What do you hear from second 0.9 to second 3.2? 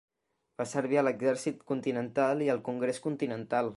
a l'Exèrcit Continental i al Congrés